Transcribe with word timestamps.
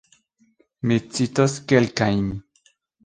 Mi 0.91 0.97
citos 1.17 1.59
kelkajn. 1.73 2.25